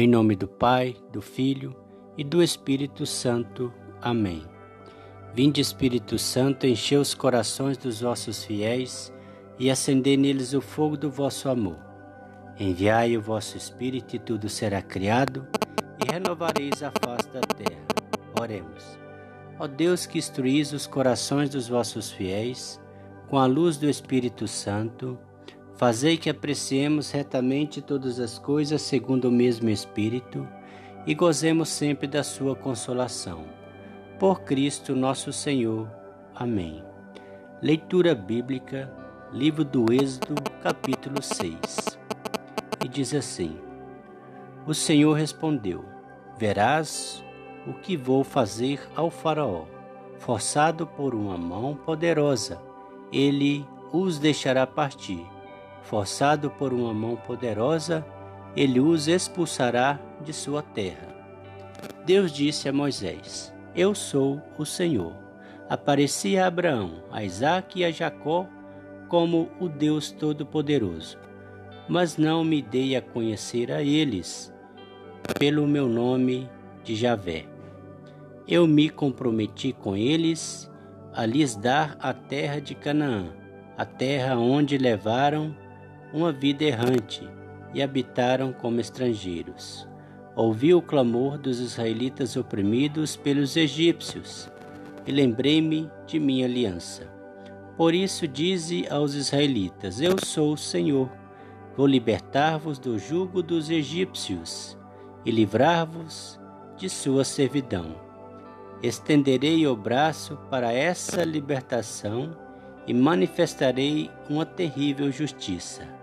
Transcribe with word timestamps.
Em 0.00 0.06
nome 0.06 0.36
do 0.36 0.46
Pai, 0.46 0.94
do 1.12 1.20
Filho 1.20 1.74
e 2.16 2.22
do 2.22 2.40
Espírito 2.40 3.04
Santo. 3.04 3.74
Amém. 4.00 4.44
Vinde, 5.34 5.60
Espírito 5.60 6.16
Santo, 6.16 6.68
encher 6.68 7.00
os 7.00 7.14
corações 7.14 7.76
dos 7.76 8.00
vossos 8.00 8.44
fiéis 8.44 9.12
e 9.58 9.68
acender 9.68 10.16
neles 10.16 10.54
o 10.54 10.60
fogo 10.60 10.96
do 10.96 11.10
vosso 11.10 11.48
amor. 11.48 11.76
Enviai 12.60 13.16
o 13.16 13.20
vosso 13.20 13.56
Espírito 13.56 14.14
e 14.14 14.20
tudo 14.20 14.48
será 14.48 14.80
criado 14.80 15.44
e 16.06 16.12
renovareis 16.12 16.80
a 16.80 16.92
face 17.04 17.28
da 17.30 17.40
terra. 17.40 17.84
Oremos. 18.40 18.96
Ó 19.58 19.66
Deus 19.66 20.06
que 20.06 20.18
instruís 20.18 20.72
os 20.72 20.86
corações 20.86 21.50
dos 21.50 21.66
vossos 21.66 22.08
fiéis 22.08 22.80
com 23.26 23.36
a 23.36 23.46
luz 23.46 23.76
do 23.76 23.90
Espírito 23.90 24.46
Santo, 24.46 25.18
fazei 25.78 26.16
que 26.16 26.28
apreciemos 26.28 27.12
retamente 27.12 27.80
todas 27.80 28.18
as 28.18 28.36
coisas 28.36 28.82
segundo 28.82 29.28
o 29.28 29.32
mesmo 29.32 29.70
Espírito 29.70 30.46
e 31.06 31.14
gozemos 31.14 31.68
sempre 31.68 32.08
da 32.08 32.24
sua 32.24 32.56
consolação. 32.56 33.44
Por 34.18 34.40
Cristo 34.40 34.96
nosso 34.96 35.32
Senhor. 35.32 35.88
Amém. 36.34 36.82
Leitura 37.62 38.12
bíblica, 38.12 38.92
livro 39.32 39.64
do 39.64 39.92
Êxodo, 39.92 40.34
capítulo 40.60 41.22
6. 41.22 41.96
E 42.84 42.88
diz 42.88 43.14
assim: 43.14 43.56
O 44.66 44.74
Senhor 44.74 45.12
respondeu: 45.12 45.84
Verás 46.36 47.24
o 47.68 47.72
que 47.72 47.96
vou 47.96 48.24
fazer 48.24 48.80
ao 48.96 49.10
Faraó. 49.10 49.64
Forçado 50.18 50.88
por 50.88 51.14
uma 51.14 51.38
mão 51.38 51.76
poderosa, 51.76 52.60
ele 53.12 53.64
os 53.92 54.18
deixará 54.18 54.66
partir. 54.66 55.37
Forçado 55.88 56.50
por 56.50 56.74
uma 56.74 56.92
mão 56.92 57.16
poderosa, 57.16 58.04
ele 58.54 58.78
os 58.78 59.08
expulsará 59.08 59.98
de 60.22 60.34
sua 60.34 60.60
terra. 60.62 61.08
Deus 62.04 62.30
disse 62.30 62.68
a 62.68 62.72
Moisés: 62.74 63.54
Eu 63.74 63.94
sou 63.94 64.38
o 64.58 64.66
Senhor. 64.66 65.14
Apareci 65.66 66.36
a 66.36 66.46
Abraão, 66.46 67.02
a 67.10 67.24
Isaque 67.24 67.80
e 67.80 67.84
a 67.86 67.90
Jacó 67.90 68.46
como 69.08 69.48
o 69.58 69.66
Deus 69.66 70.10
Todo-Poderoso, 70.10 71.18
mas 71.88 72.18
não 72.18 72.44
me 72.44 72.60
dei 72.60 72.94
a 72.94 73.00
conhecer 73.00 73.72
a 73.72 73.82
eles 73.82 74.52
pelo 75.38 75.66
meu 75.66 75.88
nome 75.88 76.50
de 76.84 76.94
Javé. 76.94 77.46
Eu 78.46 78.66
me 78.66 78.90
comprometi 78.90 79.72
com 79.72 79.96
eles 79.96 80.70
a 81.14 81.24
lhes 81.24 81.56
dar 81.56 81.96
a 81.98 82.12
terra 82.12 82.60
de 82.60 82.74
Canaã, 82.74 83.32
a 83.74 83.86
terra 83.86 84.36
onde 84.36 84.76
levaram 84.76 85.56
uma 86.12 86.32
vida 86.32 86.64
errante 86.64 87.28
e 87.74 87.82
habitaram 87.82 88.52
como 88.52 88.80
estrangeiros. 88.80 89.88
Ouvi 90.34 90.72
o 90.72 90.82
clamor 90.82 91.38
dos 91.38 91.60
israelitas 91.60 92.36
oprimidos 92.36 93.16
pelos 93.16 93.56
egípcios 93.56 94.50
e 95.06 95.12
lembrei-me 95.12 95.90
de 96.06 96.18
minha 96.18 96.46
aliança. 96.46 97.02
Por 97.76 97.94
isso 97.94 98.26
dize 98.26 98.86
aos 98.88 99.14
israelitas: 99.14 100.00
Eu 100.00 100.16
sou 100.24 100.52
o 100.52 100.58
Senhor. 100.58 101.10
Vou 101.76 101.86
libertar-vos 101.86 102.78
do 102.78 102.98
jugo 102.98 103.42
dos 103.42 103.70
egípcios 103.70 104.76
e 105.24 105.30
livrar-vos 105.30 106.40
de 106.76 106.88
sua 106.88 107.24
servidão 107.24 108.08
estenderei 108.82 109.66
o 109.66 109.74
braço 109.74 110.36
para 110.50 110.72
essa 110.72 111.24
libertação 111.24 112.36
e 112.86 112.94
manifestarei 112.94 114.10
uma 114.30 114.46
terrível 114.46 115.10
justiça. 115.10 115.97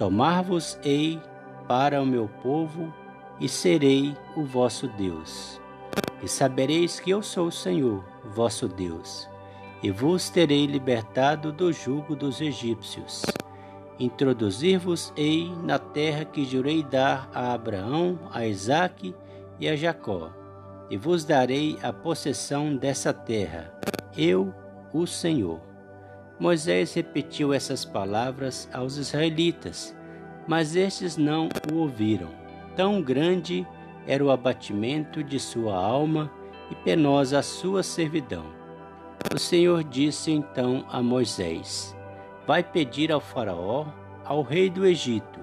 Tomar-vos-ei 0.00 1.20
para 1.68 2.00
o 2.00 2.06
meu 2.06 2.26
povo 2.42 2.90
e 3.38 3.46
serei 3.46 4.16
o 4.34 4.42
vosso 4.42 4.88
Deus. 4.88 5.60
E 6.22 6.26
sabereis 6.26 6.98
que 6.98 7.10
eu 7.10 7.22
sou 7.22 7.48
o 7.48 7.52
Senhor, 7.52 8.02
vosso 8.34 8.66
Deus, 8.66 9.28
e 9.82 9.90
vos 9.90 10.30
terei 10.30 10.64
libertado 10.64 11.52
do 11.52 11.70
jugo 11.70 12.16
dos 12.16 12.40
egípcios. 12.40 13.20
Introduzir-vos-ei 13.98 15.52
na 15.62 15.78
terra 15.78 16.24
que 16.24 16.46
jurei 16.46 16.82
dar 16.82 17.28
a 17.34 17.52
Abraão, 17.52 18.18
a 18.32 18.46
Isaque 18.46 19.14
e 19.58 19.68
a 19.68 19.76
Jacó 19.76 20.30
e 20.88 20.96
vos 20.96 21.24
darei 21.24 21.78
a 21.82 21.92
possessão 21.92 22.74
dessa 22.74 23.12
terra, 23.12 23.72
eu, 24.16 24.52
o 24.94 25.06
Senhor. 25.06 25.69
Moisés 26.40 26.94
repetiu 26.94 27.52
essas 27.52 27.84
palavras 27.84 28.66
aos 28.72 28.96
israelitas, 28.96 29.94
mas 30.48 30.74
estes 30.74 31.18
não 31.18 31.50
o 31.70 31.76
ouviram. 31.76 32.30
Tão 32.74 33.02
grande 33.02 33.66
era 34.06 34.24
o 34.24 34.30
abatimento 34.30 35.22
de 35.22 35.38
sua 35.38 35.76
alma 35.76 36.32
e 36.70 36.74
penosa 36.76 37.40
a 37.40 37.42
sua 37.42 37.82
servidão. 37.82 38.46
O 39.34 39.38
Senhor 39.38 39.84
disse 39.84 40.30
então 40.30 40.86
a 40.88 41.02
Moisés: 41.02 41.94
Vai 42.46 42.64
pedir 42.64 43.12
ao 43.12 43.20
Faraó, 43.20 43.86
ao 44.24 44.40
rei 44.40 44.70
do 44.70 44.86
Egito, 44.86 45.40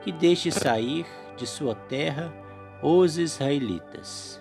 que 0.00 0.12
deixe 0.12 0.52
sair 0.52 1.04
de 1.36 1.44
sua 1.44 1.74
terra 1.74 2.32
os 2.80 3.18
israelitas. 3.18 4.40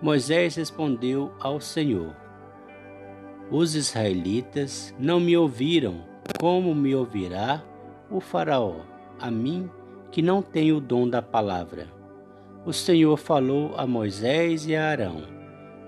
Moisés 0.00 0.56
respondeu 0.56 1.30
ao 1.38 1.60
Senhor: 1.60 2.21
Os 3.54 3.74
israelitas 3.74 4.94
não 4.98 5.20
me 5.20 5.36
ouviram, 5.36 6.06
como 6.40 6.74
me 6.74 6.94
ouvirá 6.94 7.62
o 8.10 8.18
Faraó, 8.18 8.76
a 9.20 9.30
mim 9.30 9.68
que 10.10 10.22
não 10.22 10.40
tenho 10.40 10.78
o 10.78 10.80
dom 10.80 11.06
da 11.06 11.20
palavra? 11.20 11.86
O 12.64 12.72
Senhor 12.72 13.14
falou 13.18 13.74
a 13.76 13.86
Moisés 13.86 14.66
e 14.66 14.74
a 14.74 14.88
Arão 14.88 15.24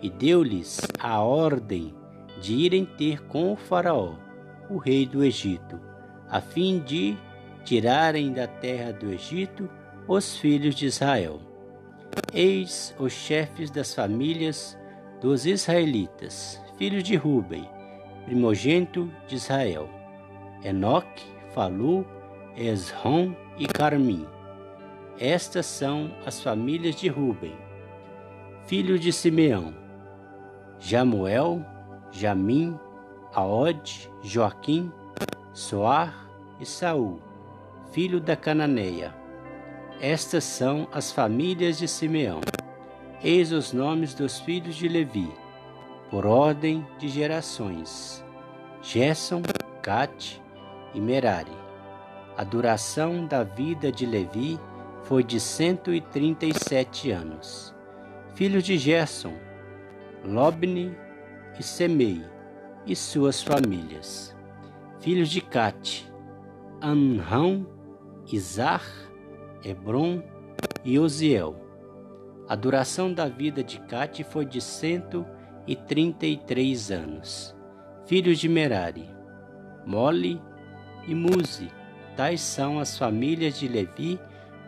e 0.02 0.10
deu-lhes 0.10 0.82
a 0.98 1.22
ordem 1.22 1.94
de 2.38 2.52
irem 2.52 2.84
ter 2.84 3.22
com 3.28 3.50
o 3.50 3.56
Faraó, 3.56 4.12
o 4.68 4.76
rei 4.76 5.06
do 5.06 5.24
Egito, 5.24 5.80
a 6.28 6.42
fim 6.42 6.80
de 6.80 7.16
tirarem 7.64 8.30
da 8.30 8.46
terra 8.46 8.92
do 8.92 9.10
Egito 9.10 9.70
os 10.06 10.36
filhos 10.36 10.74
de 10.74 10.84
Israel. 10.84 11.40
Eis 12.30 12.94
os 12.98 13.14
chefes 13.14 13.70
das 13.70 13.94
famílias 13.94 14.76
dos 15.18 15.46
israelitas, 15.46 16.62
filhos 16.76 17.02
de 17.04 17.16
Ruben, 17.16 17.68
primogênito 18.24 19.10
de 19.26 19.36
Israel: 19.36 19.88
Enoque, 20.64 21.24
Falu, 21.54 22.06
Esrom 22.56 23.34
e 23.58 23.66
Carmim. 23.66 24.26
Estas 25.18 25.66
são 25.66 26.10
as 26.26 26.40
famílias 26.40 26.96
de 26.96 27.08
Ruben. 27.08 27.54
Filhos 28.66 29.00
de 29.00 29.12
Simeão: 29.12 29.74
Jamuel, 30.78 31.64
Jamim, 32.10 32.78
Aod, 33.32 34.10
Joaquim, 34.22 34.90
Soar 35.52 36.28
e 36.60 36.66
Saul, 36.66 37.20
filho 37.92 38.20
da 38.20 38.36
Cananeia. 38.36 39.14
Estas 40.00 40.44
são 40.44 40.88
as 40.92 41.12
famílias 41.12 41.78
de 41.78 41.86
Simeão. 41.86 42.40
Eis 43.22 43.52
os 43.52 43.72
nomes 43.72 44.12
dos 44.12 44.40
filhos 44.40 44.74
de 44.74 44.88
Levi, 44.88 45.32
por 46.14 46.26
ordem 46.26 46.86
de 46.96 47.08
gerações: 47.08 48.24
Gerson, 48.80 49.42
Cate 49.82 50.40
e 50.94 51.00
Merari. 51.00 51.50
A 52.36 52.44
duração 52.44 53.26
da 53.26 53.42
vida 53.42 53.90
de 53.90 54.06
Levi 54.06 54.60
foi 55.02 55.24
de 55.24 55.40
cento 55.40 55.92
e 55.92 56.00
trinta 56.00 56.46
e 56.46 56.54
sete 56.54 57.10
anos. 57.10 57.74
Filhos 58.36 58.62
de 58.62 58.78
Gerson, 58.78 59.34
Lobne 60.24 60.96
e 61.58 61.64
Semei 61.64 62.24
e 62.86 62.94
suas 62.94 63.42
famílias. 63.42 64.36
Filhos 65.00 65.28
de 65.28 65.40
Cate, 65.40 66.08
Anrão, 66.80 67.66
Izar 68.32 68.84
Hebron 69.64 70.22
e 70.84 70.96
Osiel. 70.96 71.56
A 72.48 72.54
duração 72.54 73.12
da 73.12 73.26
vida 73.26 73.64
de 73.64 73.80
Cate 73.80 74.22
foi 74.22 74.44
de 74.44 74.60
cento 74.60 75.26
e 75.66 75.74
trinta 75.74 76.26
e 76.26 76.36
três 76.36 76.90
anos. 76.90 77.54
Filhos 78.06 78.38
de 78.38 78.48
Merari, 78.48 79.08
Mole 79.86 80.40
e 81.06 81.14
Muzi, 81.14 81.70
tais 82.16 82.40
são 82.40 82.78
as 82.78 82.98
famílias 82.98 83.58
de 83.58 83.68
Levi 83.68 84.18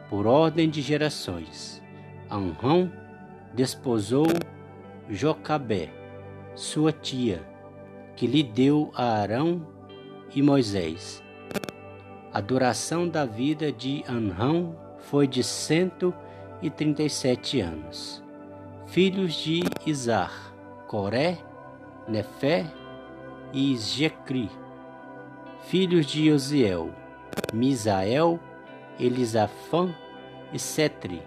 por 0.09 0.27
ordem 0.27 0.71
de 0.71 0.81
gerações. 0.81 1.83
Anrão 2.31 2.91
desposou 3.55 4.27
Jocabé, 5.09 5.91
sua 6.55 6.93
tia, 6.93 7.47
que 8.17 8.27
lhe 8.27 8.43
deu 8.43 8.91
a 8.95 9.21
Arão 9.21 9.67
e 10.35 10.43
Moisés. 10.43 11.23
A 12.33 12.41
duração 12.41 13.09
da 13.09 13.25
vida 13.25 13.71
de 13.71 14.05
Anrão 14.09 14.77
foi 14.99 15.27
de 15.27 15.43
cento 15.43 16.13
e 16.61 16.69
trinta 16.69 17.03
e 17.03 17.11
sete 17.11 17.61
anos. 17.61 18.23
Filhos 18.87 19.35
de 19.35 19.63
Izar, 19.87 20.46
Coré, 20.87 21.39
Nefé 22.09 22.67
e 23.53 23.73
Isjecri. 23.73 24.51
Filhos 25.65 26.07
de 26.07 26.31
Osiel, 26.31 26.91
Misael, 27.53 28.39
Elisafã 29.01 29.93
e 30.53 30.59
Setri. 30.59 31.23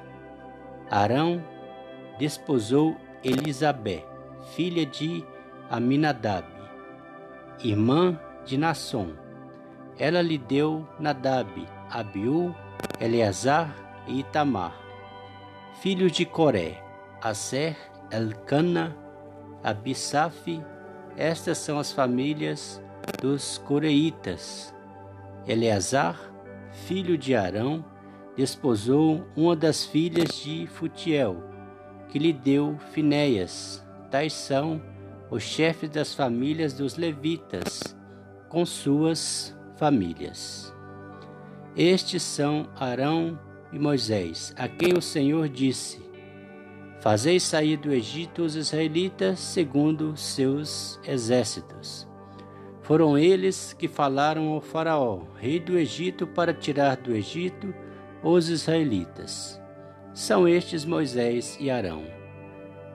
Arão 0.90 1.44
desposou 2.18 2.96
Elizabeth, 3.24 4.06
filha 4.56 4.86
de 4.86 5.26
Aminadab, 5.70 6.48
irmã 7.62 8.18
de 8.46 8.58
Nasson. 8.58 9.10
Ela 9.98 10.22
lhe 10.22 10.38
deu 10.38 10.88
Nadab, 10.98 11.68
Abiú, 11.90 12.56
Eleazar 13.00 13.76
e 14.08 14.20
Itamar, 14.20 14.74
filhos 15.82 16.14
de 16.14 16.26
Coré, 16.26 16.82
Aser, 17.22 17.76
Elcana, 18.10 18.96
Abissaf. 19.64 20.62
Estas 21.18 21.58
são 21.58 21.80
as 21.80 21.92
famílias 21.92 22.82
dos 23.22 23.58
coreitas. 23.60 24.74
Eleazar, 25.48 26.20
filho 26.72 27.18
de 27.18 27.36
Arão, 27.36 27.84
desposou 28.36 29.26
uma 29.36 29.56
das 29.56 29.86
filhas 29.86 30.36
de 30.42 30.68
Futiel, 30.68 31.44
que 32.08 32.20
lhe 32.20 32.32
deu 32.32 32.78
Finéias. 32.92 33.86
Tais 34.10 34.34
são 34.34 34.82
os 35.30 35.44
chefes 35.44 35.90
das 35.90 36.14
famílias 36.14 36.74
dos 36.74 36.96
levitas, 36.96 37.96
com 38.48 38.66
suas 38.66 39.56
famílias. 39.76 40.74
Estes 41.76 42.24
são 42.24 42.68
Arão 42.76 43.40
e 43.72 43.78
Moisés, 43.78 44.54
a 44.58 44.68
quem 44.68 44.94
o 44.98 45.02
Senhor 45.02 45.48
disse: 45.48 46.09
Fazei 47.02 47.40
sair 47.40 47.78
do 47.78 47.94
Egito 47.94 48.42
os 48.42 48.56
israelitas 48.56 49.40
segundo 49.40 50.18
seus 50.18 51.00
exércitos. 51.08 52.06
Foram 52.82 53.18
eles 53.18 53.72
que 53.72 53.88
falaram 53.88 54.50
ao 54.50 54.60
Faraó, 54.60 55.22
rei 55.38 55.62
do 55.62 55.78
Egito, 55.78 56.28
para 56.28 56.54
tirar 56.54 56.98
do 56.98 57.16
Egito 57.16 57.74
os 58.22 58.50
israelitas. 58.50 59.62
São 60.14 60.46
estes 60.46 60.84
Moisés 60.84 61.56
e 61.58 61.72
Arão. 61.72 62.04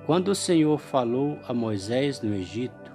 Quando 0.05 0.29
o 0.29 0.35
Senhor 0.35 0.79
falou 0.79 1.39
a 1.49 1.55
Moisés 1.55 2.21
no 2.21 2.35
Egito, 2.35 2.93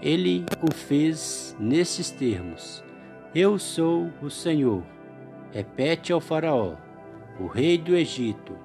ele 0.00 0.46
o 0.62 0.72
fez 0.72 1.54
nesses 1.60 2.10
termos: 2.10 2.82
Eu 3.34 3.58
sou 3.58 4.10
o 4.22 4.30
Senhor. 4.30 4.82
Repete 5.52 6.12
ao 6.12 6.20
Faraó, 6.20 6.76
o 7.38 7.46
rei 7.46 7.76
do 7.76 7.94
Egito, 7.94 8.56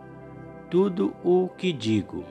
tudo 0.69 1.15
o 1.23 1.49
que 1.49 1.71
digo. 1.71 2.25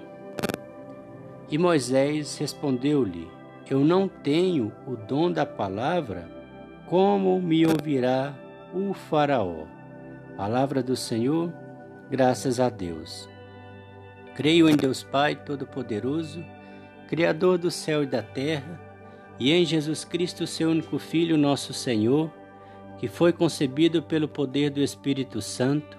E 1.50 1.58
Moisés 1.58 2.36
respondeu-lhe: 2.38 3.28
Eu 3.68 3.80
não 3.80 4.08
tenho 4.08 4.72
o 4.86 4.96
dom 4.96 5.30
da 5.30 5.44
palavra, 5.44 6.28
como 6.86 7.40
me 7.40 7.66
ouvirá 7.66 8.34
o 8.72 8.92
Faraó? 8.92 9.66
Palavra 10.36 10.82
do 10.82 10.96
Senhor, 10.96 11.52
graças 12.10 12.58
a 12.58 12.68
Deus. 12.68 13.28
Creio 14.34 14.68
em 14.68 14.76
Deus 14.76 15.02
Pai 15.02 15.36
Todo-Poderoso, 15.36 16.44
Criador 17.08 17.58
do 17.58 17.70
céu 17.70 18.02
e 18.02 18.06
da 18.06 18.22
terra 18.22 18.80
e 19.38 19.52
em 19.52 19.64
Jesus 19.64 20.04
Cristo, 20.04 20.46
seu 20.46 20.70
único 20.70 20.98
Filho, 20.98 21.36
nosso 21.36 21.72
Senhor, 21.72 22.32
que 22.98 23.08
foi 23.08 23.32
concebido 23.32 24.02
pelo 24.02 24.28
poder 24.28 24.70
do 24.70 24.80
Espírito 24.80 25.42
Santo, 25.42 25.98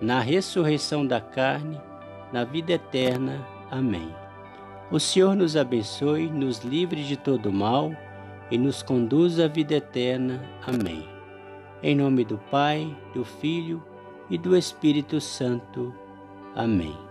na 0.00 0.20
ressurreição 0.20 1.06
da 1.06 1.20
carne, 1.20 1.80
na 2.32 2.44
vida 2.44 2.72
eterna. 2.72 3.46
Amém. 3.70 4.14
O 4.90 4.98
Senhor 4.98 5.34
nos 5.34 5.56
abençoe, 5.56 6.28
nos 6.28 6.60
livre 6.60 7.04
de 7.04 7.16
todo 7.16 7.52
mal 7.52 7.92
e 8.50 8.56
nos 8.56 8.82
conduz 8.82 9.38
à 9.38 9.46
vida 9.46 9.74
eterna. 9.74 10.42
Amém. 10.66 11.06
Em 11.82 11.94
nome 11.94 12.24
do 12.24 12.38
Pai, 12.50 12.96
do 13.14 13.24
Filho 13.24 13.82
e 14.30 14.38
do 14.38 14.56
Espírito 14.56 15.20
Santo. 15.20 15.94
Amém. 16.54 17.07